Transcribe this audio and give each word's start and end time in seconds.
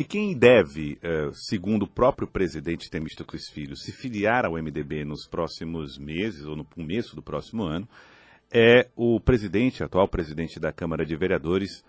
E 0.00 0.04
quem 0.04 0.34
deve, 0.34 0.98
uh, 1.04 1.30
segundo 1.34 1.82
o 1.82 1.86
próprio 1.86 2.26
presidente 2.26 2.88
Temístocles 2.88 3.50
Filho, 3.50 3.76
se 3.76 3.92
filiar 3.92 4.46
ao 4.46 4.54
MDB 4.54 5.04
nos 5.04 5.28
próximos 5.28 5.98
meses 5.98 6.46
ou 6.46 6.56
no 6.56 6.64
começo 6.64 7.14
do 7.14 7.20
próximo 7.20 7.64
ano, 7.64 7.86
é 8.50 8.88
o 8.96 9.20
presidente, 9.20 9.84
atual 9.84 10.08
presidente 10.08 10.58
da 10.58 10.72
Câmara 10.72 11.04
de 11.04 11.14
Vereadores, 11.14 11.84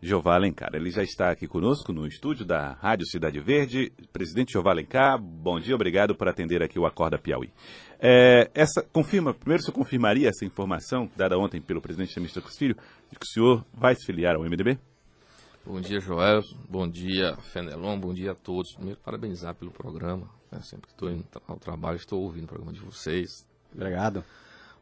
Jeová 0.00 0.36
Alencar. 0.36 0.70
Ele 0.72 0.88
já 0.88 1.02
está 1.02 1.32
aqui 1.32 1.48
conosco 1.48 1.92
no 1.92 2.06
estúdio 2.06 2.46
da 2.46 2.74
Rádio 2.74 3.06
Cidade 3.08 3.40
Verde. 3.40 3.92
Presidente 4.12 4.52
Jeová 4.52 4.70
Alencar, 4.70 5.20
bom 5.20 5.58
dia, 5.58 5.74
obrigado 5.74 6.14
por 6.14 6.28
atender 6.28 6.62
aqui 6.62 6.78
o 6.78 6.86
Acorda 6.86 7.18
Piauí. 7.18 7.50
É, 7.98 8.48
essa, 8.54 8.84
confirma, 8.92 9.34
primeiro, 9.34 9.64
senhor 9.64 9.74
confirmaria 9.74 10.28
essa 10.28 10.44
informação 10.44 11.10
dada 11.16 11.36
ontem 11.36 11.60
pelo 11.60 11.80
presidente 11.80 12.14
Temístocles 12.14 12.56
Filho, 12.56 12.76
de 13.10 13.18
que 13.18 13.26
o 13.26 13.28
senhor 13.28 13.66
vai 13.74 13.96
se 13.96 14.06
filiar 14.06 14.36
ao 14.36 14.44
MDB? 14.44 14.78
Bom 15.68 15.82
dia, 15.82 16.00
Joel. 16.00 16.40
Bom 16.66 16.88
dia, 16.88 17.36
Fenelon. 17.52 18.00
Bom 18.00 18.14
dia 18.14 18.32
a 18.32 18.34
todos. 18.34 18.72
Primeiro, 18.72 18.98
parabenizar 19.00 19.54
pelo 19.54 19.70
programa. 19.70 20.26
Né? 20.50 20.62
Sempre 20.62 20.86
que 20.86 20.94
estou 20.94 21.10
indo 21.10 21.26
ao 21.46 21.58
trabalho, 21.58 21.96
estou 21.96 22.22
ouvindo 22.22 22.44
o 22.44 22.48
programa 22.48 22.72
de 22.72 22.80
vocês. 22.80 23.46
Obrigado. 23.70 24.24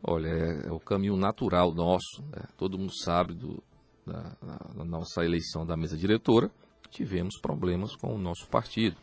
Olha, 0.00 0.28
é, 0.28 0.68
é 0.68 0.70
o 0.70 0.78
caminho 0.78 1.16
natural 1.16 1.74
nosso. 1.74 2.22
Né? 2.30 2.44
Todo 2.56 2.78
mundo 2.78 2.96
sabe 2.96 3.34
do, 3.34 3.60
da, 4.06 4.36
da, 4.40 4.84
nossa 4.84 5.24
eleição 5.24 5.66
da 5.66 5.76
mesa 5.76 5.96
diretora. 5.96 6.52
Tivemos 6.88 7.36
problemas 7.40 7.96
com 7.96 8.14
o 8.14 8.18
nosso 8.18 8.46
partido. 8.46 8.96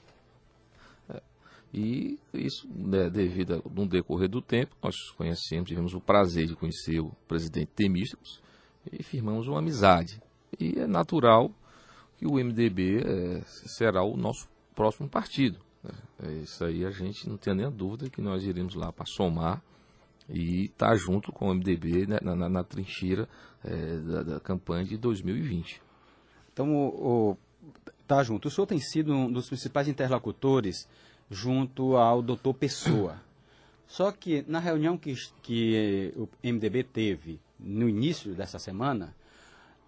É, 1.10 1.22
e 1.74 2.18
isso, 2.34 2.66
né, 2.74 3.10
devido 3.10 3.56
a 3.56 3.70
no 3.70 3.86
decorrer 3.86 4.30
do 4.30 4.42
tempo, 4.42 4.74
nós 4.82 4.96
conhecemos, 5.18 5.68
tivemos 5.68 5.94
o 5.94 6.00
prazer 6.00 6.48
de 6.48 6.56
conhecer 6.56 7.02
o 7.02 7.12
presidente 7.28 7.72
Temísticos 7.76 8.42
e 8.90 9.04
firmamos 9.04 9.50
uma 9.50 9.60
amizade. 9.60 10.22
E 10.58 10.80
é 10.80 10.88
natural 10.88 11.52
que 12.24 12.28
o 12.28 12.36
MDB 12.36 13.02
é, 13.06 13.42
será 13.46 14.02
o 14.02 14.16
nosso 14.16 14.48
próximo 14.74 15.10
partido. 15.10 15.60
É, 16.24 16.32
isso 16.36 16.64
aí 16.64 16.86
a 16.86 16.90
gente 16.90 17.28
não 17.28 17.36
tem 17.36 17.54
nem 17.54 17.70
dúvida 17.70 18.10
que 18.10 18.22
nós 18.22 18.46
iremos 18.46 18.76
lá 18.76 18.94
para 18.94 19.06
somar 19.06 19.62
e 20.30 20.66
estar 20.66 20.92
tá 20.92 20.96
junto 20.96 21.34
com 21.34 21.50
o 21.50 21.54
MDB 21.54 22.08
né, 22.08 22.20
na, 22.22 22.34
na, 22.34 22.48
na, 22.48 22.64
trincheira 22.64 23.28
é, 23.62 23.98
da, 23.98 24.24
da, 24.24 24.40
campanha 24.40 24.86
de 24.86 24.96
2020. 24.96 25.82
Então, 26.54 26.74
o, 26.74 26.88
o, 26.88 27.38
tá 28.08 28.24
junto. 28.24 28.48
O 28.48 28.52
senhor 28.52 28.68
tem 28.68 28.80
sido 28.80 29.14
um 29.14 29.30
dos 29.30 29.50
principais 29.50 29.90
interlocutores 29.90 30.88
junto 31.30 31.98
ao 31.98 32.22
doutor 32.22 32.54
Pessoa. 32.54 33.18
Só 33.86 34.14
que 34.14 34.46
na 34.48 34.60
reunião 34.60 34.98
que, 34.98 35.14
que 35.42 36.14
o 36.16 36.30
MDB 36.42 36.84
teve 36.84 37.42
no 37.60 37.90
início 37.90 38.34
dessa 38.34 38.58
semana, 38.58 39.14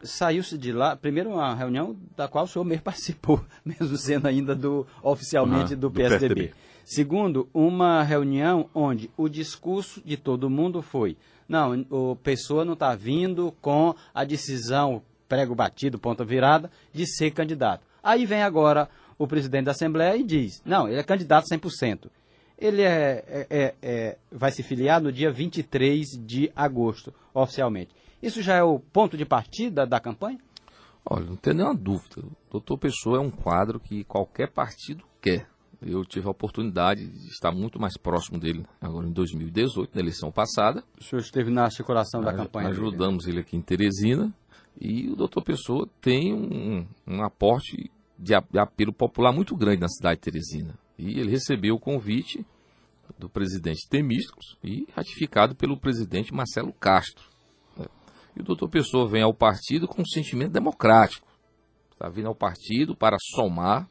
saiu-se 0.03 0.57
de 0.57 0.71
lá, 0.71 0.95
primeiro 0.95 1.31
uma 1.31 1.53
reunião 1.55 1.95
da 2.15 2.27
qual 2.27 2.45
o 2.45 2.47
senhor 2.47 2.65
mesmo 2.65 2.83
participou, 2.85 3.43
mesmo 3.63 3.97
sendo 3.97 4.27
ainda 4.27 4.55
do 4.55 4.85
oficialmente 5.01 5.73
uhum, 5.73 5.79
do, 5.79 5.91
PSDB. 5.91 6.27
do 6.27 6.35
PSDB. 6.35 6.53
Segundo, 6.83 7.49
uma 7.53 8.03
reunião 8.03 8.69
onde 8.73 9.09
o 9.17 9.27
discurso 9.27 10.01
de 10.05 10.17
todo 10.17 10.49
mundo 10.49 10.81
foi: 10.81 11.17
não, 11.49 11.85
o 11.89 12.15
pessoa 12.15 12.63
não 12.63 12.73
está 12.73 12.95
vindo 12.95 13.53
com 13.59 13.95
a 14.13 14.23
decisão 14.23 15.01
prego 15.27 15.55
batido, 15.55 15.97
ponta 15.97 16.23
virada, 16.23 16.69
de 16.93 17.05
ser 17.07 17.31
candidato. 17.31 17.83
Aí 18.03 18.25
vem 18.25 18.43
agora 18.43 18.87
o 19.17 19.27
presidente 19.27 19.65
da 19.65 19.71
Assembleia 19.71 20.15
e 20.15 20.23
diz: 20.23 20.61
não, 20.63 20.87
ele 20.87 20.99
é 20.99 21.03
candidato 21.03 21.47
100%. 21.51 22.07
Ele 22.57 22.81
é, 22.83 23.23
é, 23.27 23.47
é, 23.49 23.75
é, 23.81 24.17
vai 24.31 24.51
se 24.51 24.63
filiar 24.63 25.01
no 25.01 25.11
dia 25.11 25.29
23 25.31 26.05
de 26.25 26.51
agosto, 26.55 27.13
oficialmente. 27.33 27.89
Isso 28.25 28.41
já 28.41 28.55
é 28.55 28.63
o 28.63 28.79
ponto 28.79 29.15
de 29.15 29.23
partida 29.23 29.85
da 29.85 29.99
campanha? 29.99 30.39
Olha, 31.07 31.25
não 31.25 31.35
tem 31.35 31.53
nenhuma 31.53 31.75
dúvida. 31.75 32.23
O 32.25 32.53
doutor 32.53 32.79
Pessoa 32.79 33.17
é 33.17 33.21
um 33.21 33.29
quadro 33.29 33.79
que 33.79 34.03
qualquer 34.03 34.51
partido 34.51 35.05
quer. 35.21 35.47
Eu 35.79 36.03
tive 36.03 36.25
a 36.25 36.31
oportunidade 36.31 37.05
de 37.05 37.27
estar 37.27 37.51
muito 37.51 37.79
mais 37.79 37.95
próximo 37.95 38.39
dele 38.39 38.65
agora 38.81 39.07
em 39.07 39.11
2018, 39.11 39.93
na 39.93 40.01
eleição 40.01 40.31
passada. 40.31 40.83
O 40.99 41.03
senhor 41.03 41.21
esteve 41.21 41.51
na 41.51 41.65
articulação 41.65 42.21
da 42.21 42.33
campanha? 42.33 42.69
Ajudamos 42.69 43.25
dele. 43.25 43.37
ele 43.37 43.41
aqui 43.41 43.55
em 43.55 43.61
Teresina. 43.61 44.33
E 44.81 45.07
o 45.07 45.15
doutor 45.15 45.43
Pessoa 45.43 45.87
tem 46.01 46.33
um, 46.33 46.87
um 47.05 47.23
aporte 47.23 47.91
de 48.17 48.33
apelo 48.33 48.91
popular 48.91 49.31
muito 49.31 49.55
grande 49.55 49.81
na 49.81 49.87
cidade 49.87 50.15
de 50.15 50.23
Teresina. 50.23 50.73
E 50.97 51.19
ele 51.19 51.29
recebeu 51.29 51.75
o 51.75 51.79
convite 51.79 52.43
do 53.19 53.29
presidente 53.29 53.87
Temísticos 53.87 54.57
e 54.63 54.87
ratificado 54.95 55.55
pelo 55.55 55.79
presidente 55.79 56.33
Marcelo 56.33 56.73
Castro. 56.73 57.34
E 58.35 58.41
o 58.41 58.43
doutor 58.43 58.69
Pessoa 58.69 59.07
vem 59.07 59.23
ao 59.23 59.33
partido 59.33 59.87
com 59.87 60.01
um 60.01 60.05
sentimento 60.05 60.51
democrático. 60.51 61.27
Está 61.91 62.09
vindo 62.09 62.27
ao 62.27 62.35
partido 62.35 62.95
para 62.95 63.17
somar. 63.19 63.89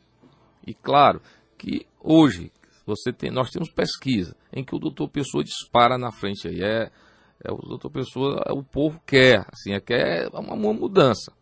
E 0.66 0.74
claro 0.74 1.20
que 1.56 1.86
hoje 2.00 2.52
você 2.86 3.12
tem, 3.12 3.30
nós 3.30 3.50
temos 3.50 3.70
pesquisa 3.70 4.36
em 4.52 4.62
que 4.62 4.74
o 4.74 4.78
doutor 4.78 5.08
Pessoa 5.08 5.42
dispara 5.42 5.96
na 5.96 6.12
frente 6.12 6.46
aí. 6.46 6.62
É, 6.62 6.90
é 7.42 7.52
o 7.52 7.56
doutor 7.56 7.90
Pessoa, 7.90 8.42
o 8.50 8.62
povo 8.62 9.00
quer, 9.06 9.46
assim, 9.52 9.72
é, 9.72 9.80
quer 9.80 10.28
uma, 10.28 10.54
uma 10.54 10.74
mudança. 10.74 11.32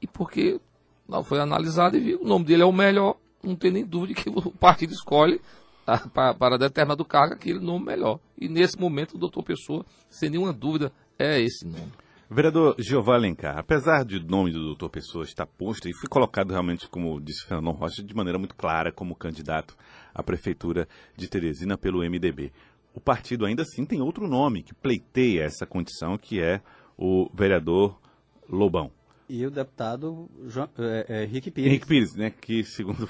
E 0.00 0.06
porque 0.06 0.60
não 1.08 1.24
foi 1.24 1.40
analisado 1.40 1.96
e 1.96 2.00
viu, 2.00 2.20
o 2.22 2.26
nome 2.26 2.44
dele 2.44 2.62
é 2.62 2.66
o 2.66 2.72
melhor, 2.72 3.16
não 3.42 3.56
tem 3.56 3.70
nem 3.70 3.84
dúvida 3.84 4.14
que 4.14 4.28
o 4.28 4.50
partido 4.52 4.92
escolhe 4.92 5.40
para, 6.12 6.34
para 6.34 6.58
determinado 6.58 7.04
cargo 7.04 7.34
aquele 7.34 7.58
nome 7.58 7.84
melhor. 7.84 8.18
E 8.38 8.48
nesse 8.48 8.78
momento 8.78 9.14
o 9.14 9.18
doutor 9.18 9.42
Pessoa, 9.42 9.84
sem 10.08 10.30
nenhuma 10.30 10.52
dúvida, 10.52 10.92
é 11.18 11.40
esse 11.40 11.66
nome. 11.66 11.92
Vereador 12.30 12.74
Jeová 12.78 13.14
Alencar, 13.14 13.58
apesar 13.58 14.04
de 14.04 14.16
o 14.16 14.26
nome 14.26 14.50
do 14.50 14.64
doutor 14.64 14.88
Pessoa 14.88 15.24
estar 15.24 15.46
posto 15.46 15.88
e 15.88 15.94
foi 15.94 16.08
colocado 16.08 16.50
realmente, 16.50 16.88
como 16.88 17.20
disse 17.20 17.46
Fernando 17.46 17.76
Rocha, 17.76 18.02
de 18.02 18.14
maneira 18.14 18.38
muito 18.38 18.54
clara 18.54 18.90
como 18.90 19.14
candidato 19.14 19.76
à 20.14 20.22
prefeitura 20.22 20.88
de 21.16 21.28
Teresina 21.28 21.76
pelo 21.76 21.98
MDB, 21.98 22.50
o 22.94 23.00
partido 23.00 23.44
ainda 23.44 23.62
assim 23.62 23.84
tem 23.84 24.00
outro 24.00 24.26
nome 24.26 24.62
que 24.62 24.72
pleiteia 24.72 25.44
essa 25.44 25.66
condição, 25.66 26.16
que 26.16 26.40
é 26.40 26.62
o 26.96 27.28
vereador 27.34 28.00
Lobão. 28.48 28.90
E 29.28 29.44
o 29.46 29.50
deputado 29.50 30.30
João, 30.46 30.68
é, 30.78 31.06
é, 31.08 31.24
Henrique 31.24 31.50
Pires. 31.50 31.70
Henrique 31.70 31.86
Pires, 31.86 32.14
né, 32.14 32.30
que 32.30 32.62
segundo 32.62 33.08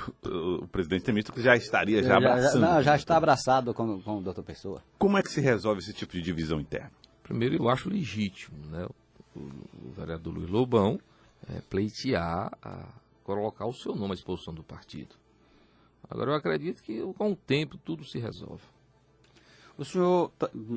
o 0.63 0.67
presidente 0.69 1.05
Temístico 1.05 1.41
já 1.41 1.57
estaria 1.57 2.03
já, 2.03 2.09
já 2.09 2.17
abraçando. 2.17 2.61
Não, 2.61 2.83
já 2.83 2.97
está 2.97 3.17
abraçado 3.17 3.75
com, 3.75 4.01
com 4.01 4.19
o 4.19 4.23
doutor 4.23 4.45
Pessoa. 4.45 4.83
Como 4.99 5.19
é 5.19 5.23
que 5.23 5.31
se 5.31 5.41
resolve 5.41 5.81
esse 5.81 5.93
tipo 5.93 6.13
de 6.13 6.23
divisão 6.23 6.61
interna? 6.61 6.93
Primeiro, 7.23 7.57
eu 7.57 7.69
acho 7.69 7.89
legítimo, 7.89 8.59
né? 8.67 8.87
O, 9.37 9.93
vereador 9.97 10.35
Luiz 10.35 10.51
Lobão 10.51 10.99
é, 11.49 11.61
pleitear, 11.63 12.51
a, 12.63 12.89
colocar 13.23 13.67
o 13.67 13.73
seu 13.73 13.95
nome 13.95 14.13
à 14.13 14.15
disposição 14.15 14.53
do 14.55 14.63
partido. 14.63 15.15
Agora 16.09 16.33
eu 16.33 16.37
acredito 16.37 16.83
que 16.83 17.01
com 17.15 17.33
o 17.33 17.37
tempo 17.37 17.79
tudo 17.79 18.05
se 18.05 18.19
resolve. 18.19 18.63
O 19.77 19.85
senhor 19.85 20.31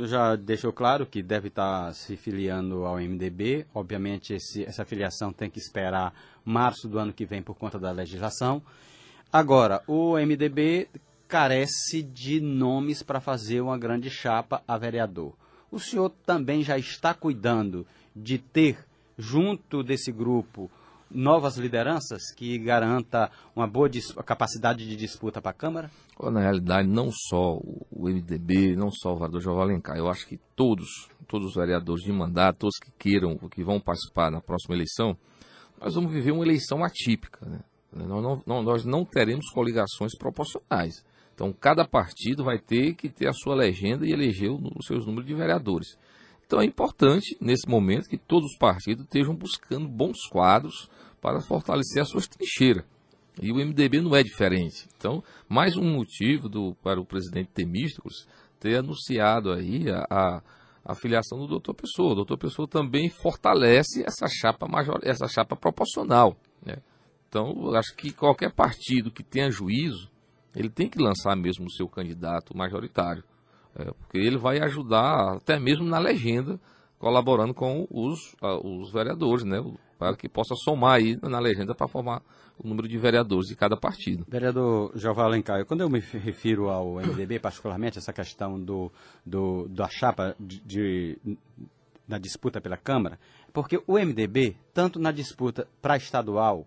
já 0.05 0.35
deixou 0.35 0.73
claro 0.73 1.05
que 1.05 1.21
deve 1.21 1.49
estar 1.49 1.93
se 1.93 2.17
filiando 2.17 2.83
ao 2.83 2.95
MDB. 2.95 3.67
Obviamente, 3.71 4.33
esse, 4.33 4.63
essa 4.63 4.83
filiação 4.85 5.31
tem 5.31 5.51
que 5.51 5.59
esperar 5.59 6.11
março 6.43 6.87
do 6.87 6.97
ano 6.97 7.13
que 7.13 7.23
vem 7.23 7.43
por 7.43 7.55
conta 7.55 7.77
da 7.77 7.91
legislação. 7.91 8.59
Agora, 9.31 9.83
o 9.85 10.17
MDB 10.17 10.89
carece 11.27 12.01
de 12.01 12.41
nomes 12.41 13.03
para 13.03 13.19
fazer 13.21 13.61
uma 13.61 13.77
grande 13.77 14.09
chapa 14.09 14.63
a 14.67 14.77
vereador. 14.79 15.35
O 15.69 15.79
senhor 15.79 16.09
também 16.25 16.63
já 16.63 16.77
está 16.77 17.13
cuidando 17.13 17.85
de 18.21 18.37
ter 18.37 18.85
junto 19.17 19.83
desse 19.83 20.11
grupo 20.11 20.69
novas 21.09 21.57
lideranças 21.57 22.21
que 22.35 22.57
garanta 22.57 23.31
uma 23.55 23.67
boa 23.67 23.89
capacidade 24.25 24.87
de 24.87 24.95
disputa 24.95 25.41
para 25.41 25.51
a 25.51 25.53
Câmara? 25.53 25.91
Na 26.21 26.41
realidade, 26.41 26.87
não 26.87 27.09
só 27.11 27.59
o 27.91 28.09
MDB, 28.09 28.75
não 28.75 28.91
só 28.91 29.13
o 29.13 29.15
vereador 29.15 29.41
João 29.41 29.61
Alencar, 29.61 29.97
eu 29.97 30.09
acho 30.09 30.27
que 30.27 30.37
todos, 30.55 31.09
todos 31.27 31.49
os 31.49 31.55
vereadores 31.55 32.03
de 32.03 32.11
mandato, 32.11 32.59
todos 32.59 32.77
que 32.77 32.91
queiram, 32.97 33.37
que 33.37 33.63
vão 33.63 33.79
participar 33.79 34.31
na 34.31 34.41
próxima 34.41 34.75
eleição, 34.75 35.17
nós 35.79 35.95
vamos 35.95 36.11
viver 36.11 36.31
uma 36.31 36.43
eleição 36.43 36.83
atípica. 36.83 37.45
Né? 37.45 37.59
Nós, 37.93 38.43
não, 38.45 38.63
nós 38.63 38.85
não 38.85 39.05
teremos 39.05 39.49
coligações 39.51 40.15
proporcionais. 40.17 41.05
Então, 41.33 41.53
cada 41.53 41.87
partido 41.87 42.43
vai 42.43 42.57
ter 42.57 42.95
que 42.95 43.09
ter 43.09 43.27
a 43.27 43.33
sua 43.33 43.55
legenda 43.55 44.05
e 44.05 44.11
eleger 44.11 44.49
os 44.49 44.87
seus 44.87 45.05
números 45.05 45.27
de 45.27 45.35
vereadores. 45.35 45.97
Então 46.47 46.61
é 46.61 46.65
importante, 46.65 47.37
nesse 47.41 47.67
momento, 47.67 48.07
que 48.07 48.17
todos 48.17 48.51
os 48.51 48.57
partidos 48.57 49.03
estejam 49.03 49.35
buscando 49.35 49.85
bons 49.85 50.25
quadros 50.31 50.89
para 51.21 51.41
fortalecer 51.41 52.01
as 52.01 52.09
suas 52.09 52.25
trincheiras. 52.25 52.85
E 53.41 53.51
o 53.51 53.55
MDB 53.55 54.01
não 54.01 54.15
é 54.15 54.23
diferente. 54.23 54.87
Então, 54.95 55.21
mais 55.47 55.75
um 55.75 55.83
motivo 55.83 56.47
do, 56.47 56.73
para 56.81 56.99
o 56.99 57.05
presidente 57.05 57.49
Temísticos 57.53 58.25
ter 58.59 58.77
anunciado 58.77 59.51
aí 59.51 59.89
a, 59.89 60.07
a, 60.09 60.41
a 60.85 60.95
filiação 60.95 61.37
do 61.37 61.47
doutor 61.47 61.73
Pessoa. 61.73 62.13
O 62.13 62.15
doutor 62.15 62.37
Pessoa 62.37 62.67
também 62.67 63.09
fortalece 63.09 64.03
essa 64.03 64.27
chapa 64.27 64.67
major, 64.67 64.99
essa 65.03 65.27
chapa 65.27 65.55
proporcional. 65.55 66.35
Né? 66.65 66.77
Então, 67.27 67.75
acho 67.75 67.93
que 67.95 68.11
qualquer 68.11 68.53
partido 68.53 69.11
que 69.11 69.21
tenha 69.21 69.51
juízo, 69.51 70.09
ele 70.55 70.69
tem 70.69 70.89
que 70.89 70.97
lançar 70.97 71.35
mesmo 71.35 71.65
o 71.65 71.71
seu 71.71 71.89
candidato 71.89 72.57
majoritário. 72.57 73.23
É, 73.75 73.85
porque 73.85 74.17
ele 74.17 74.37
vai 74.37 74.59
ajudar 74.59 75.35
até 75.35 75.59
mesmo 75.59 75.85
na 75.85 75.99
legenda, 75.99 76.59
colaborando 76.97 77.53
com 77.53 77.87
os, 77.89 78.35
os 78.63 78.91
vereadores, 78.91 79.43
né? 79.43 79.63
para 79.97 80.15
que 80.15 80.29
possa 80.29 80.55
somar 80.55 80.95
aí 80.95 81.17
na 81.21 81.39
legenda 81.39 81.73
para 81.73 81.87
formar 81.87 82.21
o 82.57 82.67
número 82.67 82.87
de 82.87 82.97
vereadores 82.97 83.49
de 83.49 83.55
cada 83.55 83.75
partido. 83.75 84.25
Vereador 84.27 84.91
João 84.95 85.19
Alencar, 85.19 85.65
quando 85.65 85.81
eu 85.81 85.89
me 85.89 85.99
refiro 85.99 86.69
ao 86.69 86.95
MDB, 86.95 87.39
particularmente 87.39 87.97
essa 87.97 88.13
questão 88.13 88.59
do, 88.59 88.91
do 89.25 89.67
da 89.67 89.87
chapa 89.89 90.35
de, 90.39 90.59
de, 90.61 91.19
disputa 92.19 92.61
pela 92.61 92.77
Câmara, 92.77 93.19
porque 93.51 93.81
o 93.85 93.93
MDB, 93.93 94.55
tanto 94.73 94.99
na 94.99 95.11
disputa 95.11 95.67
para 95.81 95.97
estadual 95.97 96.65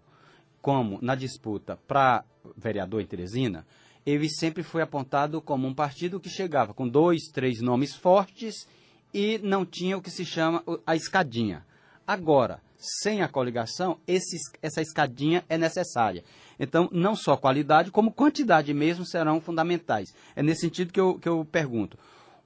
como 0.61 0.99
na 1.00 1.14
disputa 1.14 1.79
para 1.88 2.25
vereador 2.56 3.00
em 3.00 3.06
Teresina, 3.06 3.67
ele 4.10 4.28
sempre 4.28 4.62
foi 4.62 4.82
apontado 4.82 5.40
como 5.40 5.66
um 5.66 5.74
partido 5.74 6.20
que 6.20 6.28
chegava 6.28 6.74
com 6.74 6.88
dois, 6.88 7.24
três 7.32 7.60
nomes 7.60 7.94
fortes 7.94 8.66
e 9.12 9.38
não 9.42 9.64
tinha 9.64 9.96
o 9.96 10.02
que 10.02 10.10
se 10.10 10.24
chama 10.24 10.62
a 10.86 10.96
escadinha. 10.96 11.64
Agora, 12.06 12.60
sem 12.76 13.22
a 13.22 13.28
coligação, 13.28 13.98
esse, 14.06 14.36
essa 14.62 14.80
escadinha 14.80 15.44
é 15.48 15.58
necessária. 15.58 16.24
Então, 16.58 16.88
não 16.90 17.14
só 17.14 17.36
qualidade, 17.36 17.90
como 17.90 18.12
quantidade 18.12 18.72
mesmo 18.72 19.04
serão 19.04 19.40
fundamentais. 19.40 20.14
É 20.34 20.42
nesse 20.42 20.62
sentido 20.62 20.92
que 20.92 21.00
eu, 21.00 21.18
que 21.18 21.28
eu 21.28 21.44
pergunto. 21.44 21.98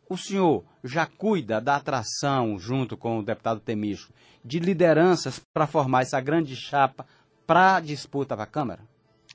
O 0.08 0.16
senhor 0.16 0.64
já 0.82 1.06
cuida 1.06 1.60
da 1.60 1.76
atração, 1.76 2.58
junto 2.58 2.96
com 2.96 3.18
o 3.18 3.22
deputado 3.22 3.60
Temício, 3.60 4.12
de 4.44 4.58
lideranças 4.58 5.40
para 5.52 5.66
formar 5.66 6.02
essa 6.02 6.20
grande 6.20 6.54
chapa 6.54 7.06
para 7.46 7.76
a 7.76 7.80
disputa 7.80 8.34
para 8.34 8.44
a 8.44 8.48
Câmara? 8.48 8.82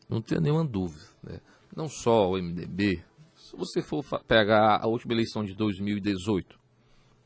Não 0.08 0.22
tenho 0.22 0.42
nenhuma 0.42 0.66
dúvida. 0.66 1.06
Né? 1.24 1.40
Não 1.80 1.88
só 1.88 2.30
o 2.30 2.38
MDB, 2.38 3.02
se 3.38 3.56
você 3.56 3.82
for 3.82 4.04
pegar 4.28 4.82
a 4.82 4.86
última 4.86 5.14
eleição 5.14 5.46
de 5.46 5.56
2018, 5.56 6.60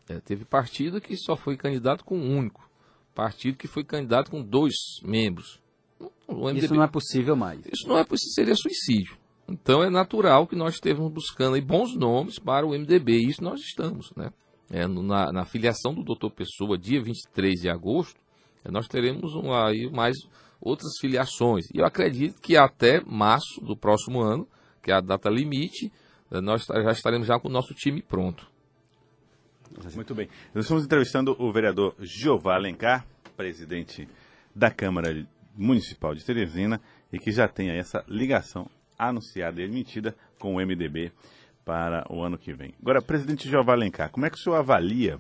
é, 0.08 0.20
teve 0.20 0.46
partido 0.46 1.02
que 1.02 1.18
só 1.18 1.36
foi 1.36 1.58
candidato 1.58 2.06
com 2.06 2.16
um 2.16 2.38
único 2.38 2.70
partido 3.16 3.58
que 3.58 3.68
foi 3.68 3.84
candidato 3.84 4.30
com 4.30 4.44
dois 4.44 4.76
membros. 5.02 5.60
MDB, 6.30 6.66
isso 6.66 6.76
não 6.76 6.84
é 6.84 6.88
possível 6.88 7.36
mais. 7.36 7.62
Isso 7.66 7.88
não 7.88 7.98
é 7.98 8.04
possível, 8.04 8.34
seria 8.36 8.56
suicídio. 8.56 9.18
Então 9.50 9.82
é 9.82 9.90
natural 9.90 10.46
que 10.46 10.56
nós 10.56 10.76
estejamos 10.76 11.12
buscando 11.12 11.60
bons 11.60 11.96
nomes 11.96 12.38
para 12.38 12.64
o 12.64 12.78
MDB, 12.78 13.12
e 13.12 13.30
isso 13.30 13.44
nós 13.44 13.60
estamos. 13.60 14.14
Né? 14.16 14.32
É, 14.70 14.86
na, 14.86 15.32
na 15.32 15.46
filiação 15.46 15.96
do 15.96 16.04
doutor 16.04 16.30
Pessoa, 16.30 16.78
dia 16.78 17.02
23 17.02 17.60
de 17.60 17.70
agosto, 17.72 18.22
é, 18.64 18.70
nós 18.70 18.88
teremos 18.88 19.34
um, 19.34 19.52
aí 19.52 19.90
mais 19.92 20.16
outras 20.64 20.94
filiações. 21.00 21.70
E 21.74 21.80
eu 21.80 21.86
acredito 21.86 22.42
que 22.42 22.56
até 22.56 23.02
março 23.06 23.62
do 23.62 23.76
próximo 23.76 24.22
ano, 24.22 24.48
que 24.82 24.92
é 24.92 24.96
a 24.96 25.02
data 25.02 25.30
limite, 25.30 25.92
é, 26.32 26.42
nós 26.42 26.66
já 26.66 26.92
estaremos 26.92 27.28
já 27.28 27.40
com 27.40 27.48
o 27.48 27.52
nosso 27.52 27.74
time 27.74 28.02
pronto. 28.02 28.52
Muito 29.96 30.14
bem. 30.14 30.30
Nós 30.54 30.66
estamos 30.66 30.86
entrevistando 30.86 31.36
o 31.40 31.52
vereador 31.52 31.96
Jeová 32.00 32.56
Alencar, 32.56 33.06
presidente 33.36 34.08
da 34.56 34.70
Câmara 34.70 35.28
Municipal 35.56 36.14
de 36.14 36.24
Teresina, 36.24 36.80
e 37.12 37.18
que 37.18 37.32
já 37.32 37.48
tem 37.48 37.72
essa 37.72 38.04
ligação 38.08 38.70
anunciada 38.98 39.62
e 39.62 39.66
admitida 39.66 40.16
com 40.40 40.56
o 40.56 40.58
MDB 40.58 41.12
para 41.66 42.06
o 42.10 42.24
ano 42.24 42.38
que 42.38 42.54
vem. 42.54 42.74
Agora, 42.82 43.02
presidente 43.02 43.50
Jeová 43.50 43.74
Alencar, 43.74 44.12
como 44.12 44.26
é 44.26 44.30
que 44.30 44.38
o 44.38 44.40
senhor 44.40 44.58
avalia 44.58 45.20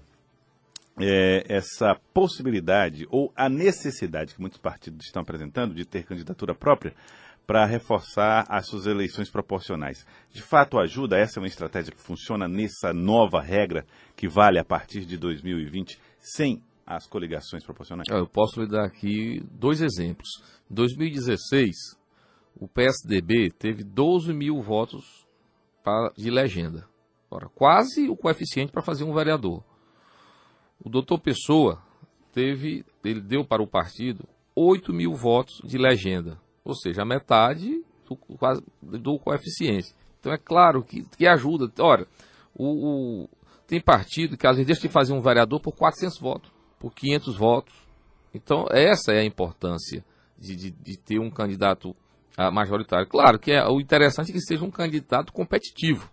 é, 0.99 1.43
essa 1.47 1.95
possibilidade 2.13 3.07
ou 3.09 3.31
a 3.35 3.49
necessidade 3.49 4.35
que 4.35 4.41
muitos 4.41 4.59
partidos 4.59 5.05
estão 5.05 5.21
apresentando 5.21 5.73
de 5.73 5.85
ter 5.85 6.03
candidatura 6.03 6.53
própria 6.53 6.93
para 7.45 7.65
reforçar 7.65 8.45
as 8.47 8.67
suas 8.67 8.85
eleições 8.85 9.29
proporcionais. 9.29 10.05
De 10.31 10.41
fato, 10.41 10.79
ajuda? 10.79 11.17
Essa 11.17 11.39
é 11.39 11.41
uma 11.41 11.47
estratégia 11.47 11.93
que 11.93 12.01
funciona 12.01 12.47
nessa 12.47 12.93
nova 12.93 13.41
regra 13.41 13.85
que 14.15 14.27
vale 14.27 14.59
a 14.59 14.63
partir 14.63 15.05
de 15.05 15.17
2020 15.17 15.99
sem 16.19 16.63
as 16.85 17.05
coligações 17.07 17.63
proporcionais? 17.63 18.07
Eu 18.09 18.27
posso 18.27 18.61
lhe 18.61 18.67
dar 18.67 18.85
aqui 18.85 19.43
dois 19.51 19.81
exemplos. 19.81 20.29
Em 20.71 20.73
2016, 20.73 21.75
o 22.55 22.67
PSDB 22.67 23.51
teve 23.51 23.83
12 23.83 24.33
mil 24.33 24.61
votos 24.61 25.25
de 26.17 26.29
legenda. 26.29 26.87
Ora, 27.29 27.49
quase 27.49 28.07
o 28.09 28.15
coeficiente 28.15 28.71
para 28.71 28.81
fazer 28.81 29.03
um 29.03 29.13
vereador. 29.13 29.63
O 30.83 30.89
doutor 30.89 31.19
Pessoa 31.19 31.81
teve, 32.31 32.85
ele 33.03 33.21
deu 33.21 33.45
para 33.45 33.63
o 33.63 33.67
partido 33.67 34.27
8 34.55 34.93
mil 34.93 35.13
votos 35.13 35.61
de 35.63 35.77
legenda 35.77 36.37
ou 36.63 36.75
seja, 36.75 37.01
a 37.01 37.05
metade 37.05 37.83
do, 38.07 38.17
do 38.97 39.19
coeficiente. 39.19 39.93
Então 40.19 40.31
é 40.31 40.37
claro 40.37 40.83
que, 40.83 41.03
que 41.17 41.27
ajuda. 41.27 41.71
Olha, 41.79 42.07
o, 42.55 43.23
o, 43.23 43.29
tem 43.67 43.81
partido 43.81 44.37
que 44.37 44.47
às 44.47 44.55
vezes 44.55 44.67
deixa 44.67 44.81
de 44.83 44.89
fazer 44.89 45.13
um 45.13 45.21
vereador 45.21 45.59
por 45.59 45.73
400 45.73 46.19
votos, 46.19 46.51
por 46.79 46.93
500 46.93 47.37
votos. 47.37 47.73
Então 48.33 48.65
essa 48.71 49.11
é 49.11 49.19
a 49.19 49.25
importância 49.25 50.03
de, 50.37 50.55
de, 50.55 50.71
de 50.71 50.97
ter 50.97 51.19
um 51.19 51.29
candidato 51.29 51.95
ah, 52.37 52.49
majoritário. 52.49 53.07
Claro 53.07 53.37
que 53.37 53.51
é, 53.51 53.65
o 53.67 53.79
interessante 53.79 54.31
é 54.31 54.33
que 54.33 54.41
seja 54.41 54.63
um 54.63 54.71
candidato 54.71 55.33
competitivo. 55.33 56.09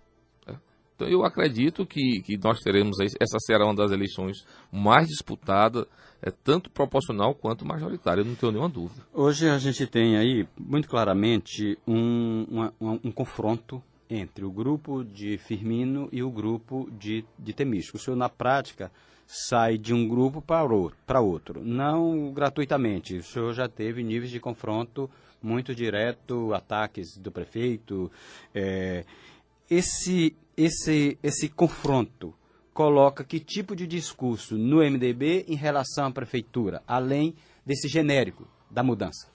Então 1.00 1.08
eu 1.08 1.24
acredito 1.24 1.86
que, 1.86 2.20
que 2.20 2.36
nós 2.36 2.60
teremos, 2.60 2.98
essa 3.00 3.38
será 3.38 3.64
uma 3.64 3.74
das 3.74 3.90
eleições 3.90 4.44
mais 4.70 5.08
disputadas, 5.08 5.86
é, 6.20 6.30
tanto 6.30 6.68
proporcional 6.68 7.34
quanto 7.34 7.64
majoritária, 7.64 8.20
eu 8.20 8.26
não 8.26 8.34
tenho 8.34 8.52
nenhuma 8.52 8.68
dúvida. 8.68 9.00
Hoje 9.14 9.48
a 9.48 9.56
gente 9.56 9.86
tem 9.86 10.18
aí, 10.18 10.46
muito 10.58 10.86
claramente, 10.86 11.78
um, 11.88 12.44
uma, 12.50 12.74
um 13.02 13.10
confronto 13.10 13.82
entre 14.10 14.44
o 14.44 14.50
grupo 14.50 15.02
de 15.02 15.38
Firmino 15.38 16.06
e 16.12 16.22
o 16.22 16.30
grupo 16.30 16.86
de, 16.92 17.24
de. 17.38 17.54
O 17.94 17.98
senhor, 17.98 18.16
na 18.16 18.28
prática, 18.28 18.92
sai 19.26 19.78
de 19.78 19.94
um 19.94 20.06
grupo 20.06 20.42
para 20.42 21.20
outro, 21.22 21.64
não 21.64 22.30
gratuitamente. 22.30 23.16
O 23.16 23.22
senhor 23.22 23.54
já 23.54 23.70
teve 23.70 24.02
níveis 24.02 24.30
de 24.30 24.38
confronto 24.38 25.08
muito 25.42 25.74
direto, 25.74 26.52
ataques 26.52 27.16
do 27.16 27.32
prefeito. 27.32 28.12
É, 28.54 29.06
esse 29.70 30.36
esse, 30.64 31.18
esse 31.22 31.48
confronto 31.48 32.34
coloca 32.74 33.24
que 33.24 33.40
tipo 33.40 33.74
de 33.74 33.86
discurso 33.86 34.58
no 34.58 34.78
MDB 34.78 35.46
em 35.48 35.56
relação 35.56 36.06
à 36.06 36.10
prefeitura, 36.10 36.82
além 36.86 37.34
desse 37.64 37.88
genérico 37.88 38.46
da 38.70 38.82
mudança? 38.82 39.30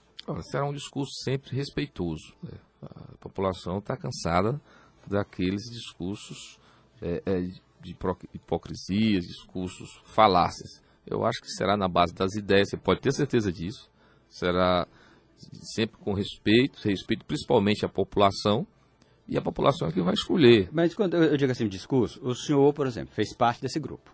será 0.50 0.66
um 0.66 0.74
discurso 0.74 1.12
sempre 1.24 1.56
respeitoso. 1.56 2.34
Né? 2.42 2.58
A 2.82 3.18
população 3.20 3.78
está 3.78 3.96
cansada 3.96 4.60
daqueles 5.06 5.64
discursos 5.70 6.60
é, 7.02 7.22
é, 7.26 7.42
de 7.82 7.96
hipocrisia, 8.34 9.20
discursos 9.20 10.02
falácias. 10.06 10.82
Eu 11.06 11.24
acho 11.24 11.40
que 11.42 11.50
será 11.50 11.78
na 11.78 11.88
base 11.88 12.14
das 12.14 12.34
ideias, 12.34 12.70
você 12.70 12.78
pode 12.78 13.02
ter 13.02 13.12
certeza 13.12 13.52
disso. 13.52 13.90
Será 14.28 14.88
sempre 15.76 15.98
com 16.00 16.14
respeito, 16.14 16.80
respeito 16.84 17.24
principalmente 17.26 17.86
à 17.86 17.90
população, 17.90 18.66
e 19.28 19.38
a 19.38 19.42
população 19.42 19.88
é 19.88 19.92
que 19.92 20.02
vai 20.02 20.14
escolher. 20.14 20.70
Mas 20.72 20.94
quando 20.94 21.16
eu 21.16 21.38
digo 21.38 21.52
assim, 21.52 21.68
discurso, 21.68 22.20
o 22.24 22.36
senhor, 22.36 22.74
por 22.74 22.86
exemplo, 22.86 23.14
fez 23.14 23.34
parte 23.34 23.62
desse 23.62 23.80
grupo, 23.80 24.12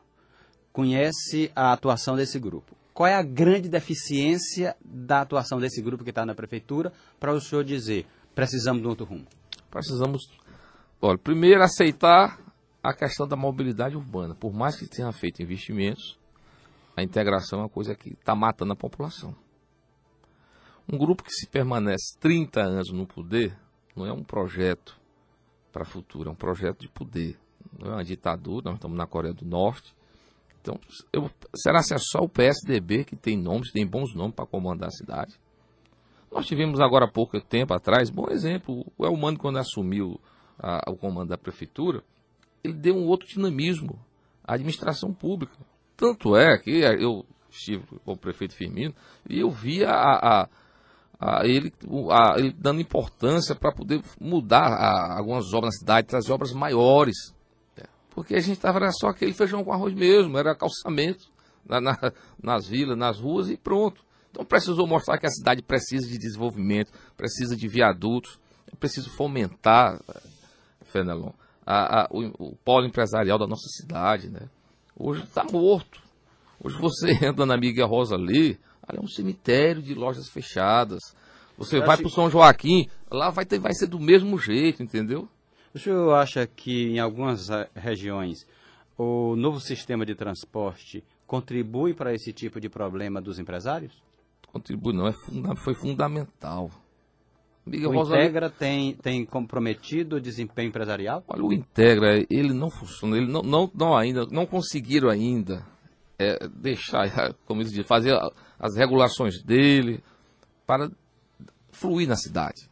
conhece 0.71 1.51
a 1.55 1.73
atuação 1.73 2.15
desse 2.15 2.39
grupo. 2.39 2.75
Qual 2.93 3.07
é 3.07 3.15
a 3.15 3.23
grande 3.23 3.69
deficiência 3.69 4.75
da 4.83 5.21
atuação 5.21 5.59
desse 5.59 5.81
grupo 5.81 6.03
que 6.03 6.09
está 6.09 6.25
na 6.25 6.35
prefeitura 6.35 6.91
para 7.19 7.33
o 7.33 7.39
senhor 7.39 7.63
dizer 7.63 8.05
precisamos 8.35 8.81
de 8.81 8.87
outro 8.87 9.05
rumo? 9.05 9.25
Precisamos, 9.69 10.21
olha, 11.01 11.17
primeiro 11.17 11.63
aceitar 11.63 12.39
a 12.83 12.93
questão 12.93 13.27
da 13.27 13.35
mobilidade 13.35 13.95
urbana. 13.95 14.35
Por 14.35 14.53
mais 14.53 14.77
que 14.77 14.87
tenha 14.87 15.11
feito 15.11 15.41
investimentos, 15.41 16.17
a 16.95 17.03
integração 17.03 17.59
é 17.59 17.61
uma 17.63 17.69
coisa 17.69 17.95
que 17.95 18.09
está 18.09 18.35
matando 18.35 18.73
a 18.73 18.75
população. 18.75 19.35
Um 20.91 20.97
grupo 20.97 21.23
que 21.23 21.31
se 21.31 21.47
permanece 21.47 22.17
30 22.19 22.61
anos 22.61 22.91
no 22.91 23.07
poder 23.07 23.57
não 23.95 24.05
é 24.05 24.11
um 24.11 24.23
projeto 24.23 25.00
para 25.71 25.83
o 25.83 25.85
futuro, 25.85 26.29
é 26.29 26.31
um 26.31 26.35
projeto 26.35 26.81
de 26.81 26.89
poder. 26.89 27.37
Não 27.79 27.91
é 27.91 27.93
uma 27.95 28.03
ditadura, 28.03 28.65
nós 28.65 28.75
estamos 28.75 28.97
na 28.97 29.07
Coreia 29.07 29.33
do 29.33 29.45
Norte. 29.45 29.95
Então, 30.61 30.79
eu, 31.11 31.29
será 31.55 31.81
que 31.83 31.93
é 31.93 31.97
só 31.97 32.19
o 32.19 32.29
PSDB 32.29 33.03
que 33.03 33.15
tem 33.15 33.37
nomes, 33.37 33.71
tem 33.71 33.85
bons 33.85 34.13
nomes 34.13 34.35
para 34.35 34.45
comandar 34.45 34.89
a 34.89 34.91
cidade? 34.91 35.39
Nós 36.31 36.45
tivemos 36.45 36.79
agora 36.79 37.05
há 37.05 37.11
pouco 37.11 37.39
tempo 37.41 37.73
atrás, 37.73 38.09
bom 38.09 38.29
exemplo, 38.29 38.85
o 38.97 39.05
Elmano 39.05 39.37
quando 39.37 39.57
assumiu 39.57 40.19
a, 40.57 40.89
o 40.89 40.95
comando 40.95 41.29
da 41.29 41.37
prefeitura, 41.37 42.03
ele 42.63 42.73
deu 42.73 42.95
um 42.95 43.07
outro 43.07 43.27
dinamismo 43.27 43.99
à 44.43 44.53
administração 44.53 45.13
pública. 45.13 45.57
Tanto 45.97 46.35
é 46.35 46.57
que 46.57 46.71
eu 46.71 47.25
estive 47.49 47.83
com 48.05 48.13
o 48.13 48.17
prefeito 48.17 48.55
Firmino 48.55 48.95
e 49.29 49.39
eu 49.39 49.49
via 49.49 49.89
a, 49.89 50.41
a 50.43 50.49
a 51.21 51.45
ele, 51.45 51.71
a, 52.09 52.39
ele 52.39 52.51
dando 52.51 52.81
importância 52.81 53.53
para 53.53 53.71
poder 53.71 54.01
mudar 54.19 54.65
a, 54.65 55.19
algumas 55.19 55.53
obras 55.53 55.75
na 55.75 55.79
cidade, 55.79 56.07
trazer 56.07 56.31
obras 56.31 56.51
maiores. 56.51 57.15
Né? 57.77 57.83
Porque 58.09 58.33
a 58.33 58.39
gente 58.39 58.57
estava 58.57 58.91
só 58.91 59.09
aquele 59.09 59.31
feijão 59.31 59.63
com 59.63 59.71
arroz 59.71 59.93
mesmo, 59.93 60.35
era 60.35 60.55
calçamento 60.55 61.29
na, 61.63 61.79
na, 61.79 61.97
nas 62.41 62.67
vilas, 62.67 62.97
nas 62.97 63.19
ruas 63.19 63.51
e 63.51 63.55
pronto. 63.55 64.03
Então 64.31 64.43
precisou 64.43 64.87
mostrar 64.87 65.19
que 65.19 65.27
a 65.27 65.31
cidade 65.31 65.61
precisa 65.61 66.07
de 66.07 66.17
desenvolvimento, 66.17 66.91
precisa 67.15 67.55
de 67.55 67.67
viadutos, 67.67 68.39
é 68.71 68.75
preciso 68.75 69.11
fomentar, 69.11 70.01
Fenelon, 70.85 71.33
a, 71.63 72.01
a, 72.01 72.07
o, 72.09 72.51
o 72.51 72.55
polo 72.65 72.87
empresarial 72.87 73.37
da 73.37 73.45
nossa 73.45 73.67
cidade. 73.77 74.27
Né? 74.27 74.49
Hoje 74.97 75.21
está 75.21 75.43
morto. 75.43 76.01
Hoje 76.63 76.77
você 76.79 77.11
entra 77.23 77.45
na 77.45 77.57
Miguel 77.57 77.87
Rosa 77.87 78.15
ali, 78.15 78.59
Ali 78.87 78.99
é 78.99 79.01
um 79.01 79.07
cemitério 79.07 79.81
de 79.81 79.93
lojas 79.93 80.29
fechadas. 80.29 81.15
Você 81.57 81.79
vai 81.79 81.97
para 81.97 82.07
o 82.07 82.09
São 82.09 82.29
Joaquim, 82.29 82.87
lá 83.09 83.29
vai, 83.29 83.45
ter, 83.45 83.59
vai 83.59 83.73
ser 83.73 83.87
do 83.87 83.99
mesmo 83.99 84.37
jeito, 84.37 84.81
entendeu? 84.81 85.27
O 85.73 85.79
senhor 85.79 86.13
acha 86.13 86.47
que 86.47 86.89
em 86.89 86.99
algumas 86.99 87.49
eh, 87.49 87.69
regiões 87.75 88.47
o 88.97 89.35
novo 89.35 89.59
sistema 89.59 90.05
de 90.05 90.15
transporte 90.15 91.03
contribui 91.27 91.93
para 91.93 92.13
esse 92.13 92.33
tipo 92.33 92.59
de 92.59 92.67
problema 92.67 93.21
dos 93.21 93.39
empresários? 93.39 93.93
Contribui 94.51 94.93
não, 94.93 95.07
é 95.07 95.13
funda 95.13 95.55
foi 95.55 95.73
fundamental. 95.73 96.69
Miguel 97.65 97.91
o 97.91 97.95
Integra 97.95 98.49
tem, 98.49 98.95
tem 98.95 99.23
comprometido 99.23 100.15
o 100.15 100.21
desempenho 100.21 100.69
empresarial? 100.69 101.23
Olha, 101.27 101.43
o 101.43 101.53
Integra, 101.53 102.25
ele 102.29 102.53
não 102.53 102.71
funciona, 102.71 103.17
ele 103.17 103.31
não, 103.31 103.43
não, 103.43 103.71
não 103.73 103.95
ainda, 103.95 104.25
não 104.25 104.47
conseguiram 104.47 105.09
ainda 105.09 105.63
é, 106.21 106.47
deixar, 106.47 107.33
como 107.45 107.61
eles 107.61 107.71
dizem, 107.71 107.83
fazer 107.83 108.17
as 108.59 108.75
regulações 108.75 109.41
dele 109.41 110.03
para 110.65 110.91
fluir 111.71 112.07
na 112.07 112.15
cidade. 112.15 112.69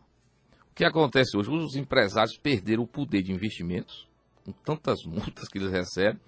O 0.71 0.75
que 0.75 0.85
acontece 0.85 1.35
hoje? 1.35 1.49
Os 1.49 1.75
empresários 1.75 2.37
perderam 2.37 2.83
o 2.83 2.87
poder 2.87 3.21
de 3.23 3.31
investimentos, 3.31 4.07
com 4.45 4.51
tantas 4.51 5.03
multas 5.05 5.47
que 5.49 5.57
eles 5.57 5.71
recebem. 5.71 6.19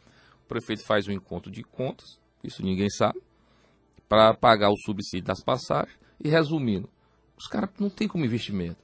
O 0.44 0.48
prefeito 0.48 0.84
faz 0.84 1.08
um 1.08 1.12
encontro 1.12 1.52
de 1.52 1.64
contas, 1.64 2.20
isso 2.44 2.64
ninguém 2.64 2.90
sabe, 2.90 3.22
para 4.10 4.34
pagar 4.34 4.70
o 4.70 4.78
subsídio 4.78 5.28
das 5.28 5.42
passagens. 5.44 5.98
E 6.20 6.28
resumindo, 6.28 6.90
os 7.38 7.48
caras 7.48 7.70
não 7.80 7.90
têm 7.90 8.08
como 8.08 8.26
investimento. 8.26 8.78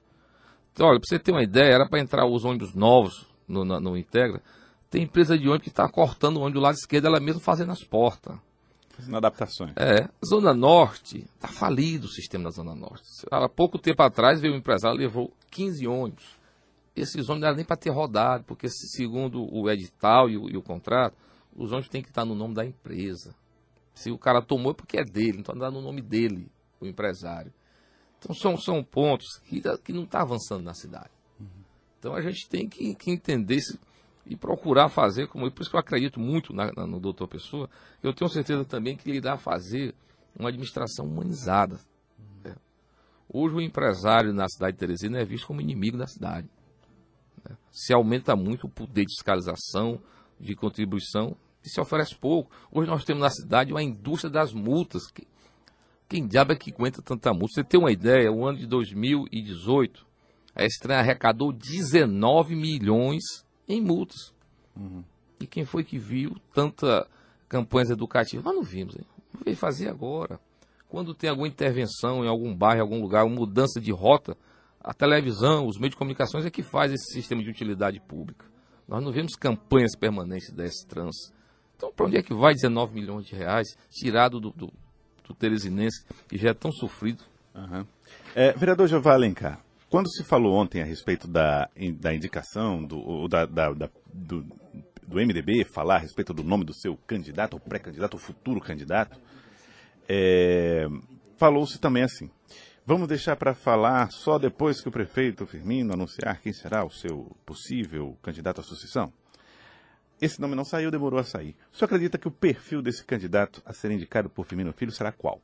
Então, 0.71 0.87
olha, 0.87 0.99
para 0.99 1.07
você 1.07 1.19
ter 1.19 1.31
uma 1.31 1.43
ideia, 1.43 1.73
era 1.73 1.89
para 1.89 1.99
entrar 1.99 2.25
os 2.25 2.45
ônibus 2.45 2.73
novos 2.73 3.27
no, 3.47 3.65
no, 3.65 3.79
no 3.79 3.97
Integra. 3.97 4.41
Tem 4.89 5.03
empresa 5.03 5.37
de 5.37 5.47
ônibus 5.47 5.63
que 5.63 5.69
está 5.69 5.87
cortando 5.89 6.37
o 6.37 6.41
ônibus 6.41 6.53
do 6.53 6.63
lado 6.63 6.75
esquerdo, 6.75 7.07
ela 7.07 7.19
mesma 7.19 7.41
fazendo 7.41 7.71
as 7.71 7.83
portas. 7.83 8.37
Fazendo 8.89 9.17
adaptações. 9.17 9.73
É. 9.75 10.09
Zona 10.25 10.53
Norte, 10.53 11.25
está 11.35 11.47
falido 11.47 12.07
o 12.07 12.09
sistema 12.09 12.45
da 12.45 12.49
Zona 12.49 12.73
Norte. 12.73 13.03
Há 13.29 13.47
pouco 13.47 13.77
tempo 13.77 14.01
atrás 14.01 14.39
veio 14.39 14.53
um 14.53 14.57
empresário 14.57 14.97
levou 14.97 15.31
15 15.51 15.87
ônibus. 15.87 16.37
Esses 16.95 17.29
ônibus 17.29 17.41
não 17.41 17.47
eram 17.47 17.57
nem 17.57 17.65
para 17.65 17.77
ter 17.77 17.91
rodado, 17.91 18.43
porque 18.45 18.67
segundo 18.69 19.43
o 19.53 19.69
edital 19.69 20.29
e 20.29 20.37
o, 20.37 20.49
e 20.49 20.57
o 20.57 20.63
contrato, 20.63 21.15
os 21.55 21.71
ônibus 21.71 21.89
têm 21.89 22.01
que 22.01 22.09
estar 22.09 22.25
no 22.25 22.33
nome 22.33 22.55
da 22.55 22.65
empresa. 22.65 23.35
Se 23.93 24.09
o 24.09 24.17
cara 24.17 24.41
tomou 24.41 24.71
é 24.71 24.75
porque 24.75 24.97
é 24.97 25.03
dele, 25.03 25.39
então 25.39 25.53
está 25.53 25.69
no 25.69 25.81
nome 25.81 26.01
dele, 26.01 26.49
o 26.79 26.85
empresário. 26.85 27.53
Então 28.17 28.33
são, 28.33 28.57
são 28.57 28.83
pontos 28.83 29.39
que, 29.45 29.61
que 29.83 29.93
não 29.93 30.03
está 30.03 30.21
avançando 30.21 30.63
na 30.63 30.73
cidade. 30.73 31.11
Então 31.99 32.15
a 32.15 32.21
gente 32.21 32.47
tem 32.47 32.67
que, 32.67 32.95
que 32.95 33.11
entender 33.11 33.59
se, 33.59 33.79
e 34.29 34.35
procurar 34.35 34.89
fazer, 34.89 35.27
como 35.27 35.49
por 35.49 35.61
isso 35.61 35.69
que 35.69 35.75
eu 35.75 35.79
acredito 35.79 36.19
muito 36.19 36.53
na, 36.53 36.71
na, 36.73 36.85
no 36.85 36.99
doutor 36.99 37.27
Pessoa, 37.27 37.69
eu 38.03 38.13
tenho 38.13 38.29
certeza 38.29 38.65
também 38.65 38.95
que 38.95 39.09
ele 39.09 39.17
irá 39.17 39.37
fazer 39.37 39.95
uma 40.37 40.49
administração 40.49 41.05
humanizada. 41.05 41.79
Né? 42.43 42.55
Hoje 43.31 43.55
o 43.55 43.61
empresário 43.61 44.33
na 44.33 44.47
cidade 44.49 44.73
de 44.73 44.79
Teresina 44.79 45.19
é 45.19 45.25
visto 45.25 45.47
como 45.47 45.61
inimigo 45.61 45.97
da 45.97 46.07
cidade. 46.07 46.49
Né? 47.47 47.55
Se 47.71 47.93
aumenta 47.93 48.35
muito 48.35 48.67
o 48.67 48.69
poder 48.69 49.05
de 49.05 49.13
fiscalização, 49.13 49.99
de 50.39 50.55
contribuição, 50.55 51.35
e 51.63 51.69
se 51.69 51.79
oferece 51.79 52.15
pouco. 52.15 52.51
Hoje 52.71 52.89
nós 52.89 53.03
temos 53.05 53.23
na 53.23 53.29
cidade 53.29 53.71
uma 53.71 53.83
indústria 53.83 54.29
das 54.29 54.53
multas. 54.53 55.09
Que, 55.09 55.25
quem 56.07 56.27
diabo 56.27 56.51
é 56.51 56.55
que 56.55 56.71
aguenta 56.71 57.01
tanta 57.01 57.33
multa? 57.33 57.53
Você 57.53 57.63
tem 57.63 57.79
uma 57.79 57.91
ideia, 57.91 58.31
o 58.31 58.45
ano 58.45 58.57
de 58.57 58.67
2018, 58.67 60.05
a 60.53 60.65
estranha 60.65 60.99
arrecadou 60.99 61.51
19 61.51 62.55
milhões 62.55 63.46
em 63.67 63.81
multas. 63.81 64.33
Uhum. 64.75 65.03
E 65.39 65.45
quem 65.45 65.65
foi 65.65 65.83
que 65.83 65.97
viu 65.97 66.35
tanta 66.53 67.07
campanhas 67.47 67.89
educativas? 67.89 68.43
Nós 68.45 68.55
não 68.55 68.63
vimos, 68.63 68.95
hein? 68.95 69.05
Veio 69.43 69.57
fazer 69.57 69.89
agora. 69.89 70.39
Quando 70.89 71.13
tem 71.13 71.29
alguma 71.29 71.47
intervenção 71.47 72.23
em 72.23 72.27
algum 72.27 72.55
bairro, 72.55 72.79
em 72.79 72.81
algum 72.81 73.01
lugar, 73.01 73.25
uma 73.25 73.35
mudança 73.35 73.79
de 73.79 73.91
rota, 73.91 74.37
a 74.79 74.93
televisão, 74.93 75.67
os 75.67 75.77
meios 75.77 75.91
de 75.91 75.97
comunicações 75.97 76.45
é 76.45 76.49
que 76.49 76.63
faz 76.63 76.91
esse 76.91 77.13
sistema 77.13 77.43
de 77.43 77.49
utilidade 77.49 77.99
pública. 77.99 78.45
Nós 78.87 79.03
não 79.03 79.11
vemos 79.11 79.35
campanhas 79.35 79.95
permanentes 79.95 80.49
da 80.51 80.63
trans. 80.87 81.33
Então, 81.75 81.91
para 81.91 82.05
onde 82.05 82.17
é 82.17 82.23
que 82.23 82.33
vai 82.33 82.53
19 82.53 82.93
milhões 82.93 83.25
de 83.25 83.35
reais 83.35 83.67
tirado 83.91 84.39
do, 84.39 84.49
do, 84.51 84.73
do 85.25 85.33
Teresinense, 85.33 86.05
que 86.27 86.37
já 86.37 86.49
é 86.49 86.53
tão 86.53 86.71
sofrido? 86.71 87.23
Uhum. 87.53 87.85
É, 88.33 88.53
vereador 88.53 88.87
Jeová 88.87 89.13
Alencar, 89.13 89.59
quando 89.89 90.09
se 90.09 90.23
falou 90.23 90.53
ontem 90.53 90.81
a 90.81 90.85
respeito 90.85 91.27
da, 91.27 91.69
da 91.99 92.13
indicação 92.13 92.83
do, 92.83 93.27
da, 93.27 93.45
da, 93.45 93.71
da, 93.71 93.89
do, 94.13 94.45
do 95.07 95.15
MDB, 95.15 95.63
falar 95.63 95.95
a 95.95 95.99
respeito 95.99 96.33
do 96.33 96.43
nome 96.43 96.65
do 96.65 96.73
seu 96.73 96.97
candidato, 96.97 97.53
ou 97.53 97.59
pré-candidato, 97.59 98.15
ou 98.15 98.19
futuro 98.19 98.59
candidato, 98.59 99.17
é, 100.07 100.87
falou-se 101.37 101.79
também 101.79 102.03
assim. 102.03 102.29
Vamos 102.85 103.07
deixar 103.07 103.35
para 103.35 103.53
falar 103.53 104.11
só 104.11 104.37
depois 104.37 104.81
que 104.81 104.89
o 104.89 104.91
prefeito 104.91 105.45
Firmino 105.45 105.93
anunciar 105.93 106.41
quem 106.41 106.53
será 106.53 106.85
o 106.85 106.89
seu 106.89 107.35
possível 107.45 108.17
candidato 108.21 108.61
à 108.61 108.63
sucessão? 108.63 109.11
Esse 110.21 110.41
nome 110.41 110.55
não 110.55 110.65
saiu, 110.65 110.89
demorou 110.89 111.19
a 111.19 111.23
sair. 111.23 111.55
Senhor 111.71 111.85
acredita 111.85 112.17
que 112.17 112.27
o 112.27 112.31
perfil 112.31 112.81
desse 112.81 113.03
candidato 113.03 113.61
a 113.65 113.71
ser 113.71 113.91
indicado 113.91 114.29
por 114.29 114.45
Firmino 114.45 114.73
Filho 114.73 114.91
será 114.91 115.11
qual? 115.11 115.41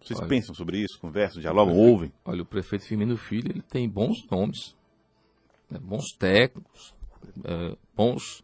Vocês 0.00 0.18
olha, 0.20 0.28
pensam 0.28 0.54
sobre 0.54 0.78
isso, 0.78 0.98
conversam, 1.00 1.40
dialogam, 1.40 1.74
prefeito, 1.74 1.90
ouvem? 1.90 2.12
Olha, 2.24 2.42
o 2.42 2.46
prefeito 2.46 2.86
Firmino 2.86 3.16
Filho 3.16 3.50
ele 3.50 3.62
tem 3.62 3.88
bons 3.88 4.26
nomes, 4.30 4.76
né, 5.70 5.78
bons 5.78 6.12
técnicos, 6.16 6.94
é, 7.44 7.76
bons 7.94 8.42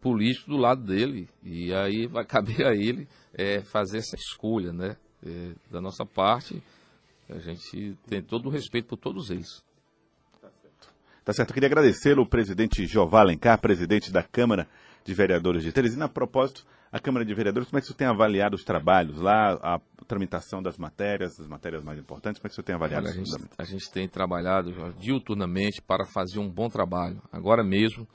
políticos 0.00 0.48
do 0.48 0.56
lado 0.56 0.82
dele. 0.82 1.28
E 1.42 1.72
aí 1.72 2.06
vai 2.06 2.24
caber 2.28 2.66
a 2.66 2.74
ele 2.74 3.08
é, 3.32 3.62
fazer 3.62 3.98
essa 3.98 4.16
escolha, 4.16 4.72
né? 4.72 4.96
É, 5.26 5.52
da 5.70 5.80
nossa 5.80 6.04
parte, 6.04 6.62
a 7.30 7.38
gente 7.38 7.96
tem 8.06 8.22
todo 8.22 8.46
o 8.46 8.50
respeito 8.50 8.88
por 8.88 8.98
todos 8.98 9.30
eles. 9.30 9.64
Tá 10.40 10.50
certo. 10.50 10.94
Tá 11.24 11.32
certo. 11.32 11.50
Eu 11.50 11.54
queria 11.54 11.68
agradecer 11.68 12.18
o 12.18 12.26
presidente 12.26 12.86
Jová 12.86 13.20
Alencar, 13.20 13.58
presidente 13.58 14.12
da 14.12 14.22
Câmara 14.22 14.68
de 15.02 15.14
Vereadores 15.14 15.62
de 15.62 15.72
Teresina. 15.72 16.04
A 16.04 16.08
propósito, 16.08 16.66
a 16.92 17.00
Câmara 17.00 17.24
de 17.24 17.32
Vereadores, 17.32 17.68
como 17.68 17.78
é 17.78 17.80
que 17.80 17.86
você 17.86 17.94
tem 17.94 18.06
avaliado 18.06 18.54
os 18.54 18.64
trabalhos 18.64 19.16
lá, 19.16 19.58
a 19.62 19.80
tramitação 20.06 20.62
das 20.62 20.78
matérias, 20.78 21.36
das 21.36 21.48
matérias 21.48 21.82
mais 21.82 21.98
importantes, 21.98 22.40
como 22.40 22.46
é 22.46 22.50
que 22.50 22.54
você 22.54 22.62
tem 22.62 22.74
avaliado 22.74 23.06
Olha, 23.06 23.14
a, 23.14 23.16
gente, 23.16 23.48
a 23.58 23.64
gente 23.64 23.90
tem 23.90 24.08
trabalhado 24.08 24.72
diuturnamente 24.98 25.82
para 25.82 26.04
fazer 26.06 26.38
um 26.38 26.48
bom 26.48 26.68
trabalho. 26.68 27.20
Agora 27.32 27.64
mesmo, 27.64 28.06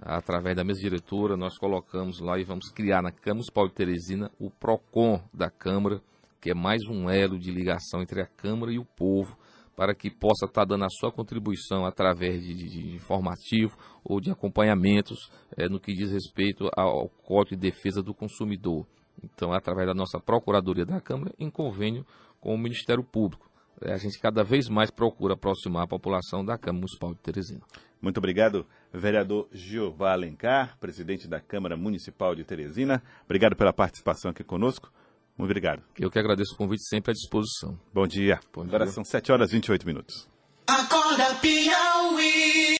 através 0.00 0.56
da 0.56 0.64
mesa 0.64 0.80
diretora, 0.80 1.36
nós 1.36 1.56
colocamos 1.58 2.20
lá 2.20 2.38
e 2.38 2.44
vamos 2.44 2.70
criar 2.70 3.02
na 3.02 3.10
Câmara 3.10 3.46
Paulo 3.52 3.70
de 3.70 3.76
Teresina 3.76 4.30
o 4.38 4.50
PROCON 4.50 5.22
da 5.32 5.50
Câmara, 5.50 6.00
que 6.40 6.50
é 6.50 6.54
mais 6.54 6.82
um 6.88 7.10
elo 7.10 7.38
de 7.38 7.50
ligação 7.50 8.00
entre 8.00 8.22
a 8.22 8.26
Câmara 8.26 8.72
e 8.72 8.78
o 8.78 8.84
povo, 8.84 9.36
para 9.76 9.94
que 9.94 10.10
possa 10.10 10.46
estar 10.46 10.64
dando 10.64 10.84
a 10.84 10.90
sua 10.90 11.12
contribuição 11.12 11.86
através 11.86 12.42
de, 12.42 12.52
de 12.54 12.96
informativo 12.96 13.76
ou 14.04 14.20
de 14.20 14.30
acompanhamentos 14.30 15.30
é, 15.56 15.68
no 15.68 15.78
que 15.78 15.92
diz 15.94 16.10
respeito 16.10 16.68
ao 16.76 17.08
Código 17.08 17.56
de 17.56 17.70
Defesa 17.70 18.02
do 18.02 18.12
Consumidor. 18.12 18.86
Então, 19.22 19.52
através 19.52 19.86
da 19.86 19.94
nossa 19.94 20.20
Procuradoria 20.20 20.86
da 20.86 21.00
Câmara, 21.00 21.32
em 21.38 21.50
convênio 21.50 22.04
com 22.40 22.54
o 22.54 22.58
Ministério 22.58 23.02
Público. 23.02 23.48
É, 23.80 23.92
a 23.92 23.96
gente 23.96 24.18
cada 24.18 24.42
vez 24.42 24.68
mais 24.68 24.90
procura 24.90 25.34
aproximar 25.34 25.84
a 25.84 25.86
população 25.86 26.44
da 26.44 26.58
Câmara 26.58 26.80
Municipal 26.80 27.14
de 27.14 27.20
Teresina. 27.20 27.60
Muito 28.00 28.18
obrigado, 28.18 28.66
vereador 28.92 29.48
Giová 29.52 30.12
Alencar, 30.12 30.76
presidente 30.78 31.28
da 31.28 31.40
Câmara 31.40 31.76
Municipal 31.76 32.34
de 32.34 32.44
Teresina. 32.44 33.02
Obrigado 33.24 33.56
pela 33.56 33.72
participação 33.72 34.30
aqui 34.30 34.44
conosco. 34.44 34.92
Muito 35.36 35.50
obrigado. 35.50 35.82
Eu 35.98 36.10
que 36.10 36.18
agradeço 36.18 36.54
o 36.54 36.56
convite 36.56 36.84
sempre 36.88 37.12
à 37.12 37.14
disposição. 37.14 37.78
Bom 37.92 38.06
dia. 38.06 38.40
Bom 38.52 38.62
dia. 38.64 38.74
Agora 38.74 38.90
são 38.90 39.04
7 39.04 39.30
horas 39.30 39.50
e 39.50 39.54
28 39.54 39.86
minutos. 39.86 40.28
Acorda, 40.66 41.34
pião. 41.36 42.16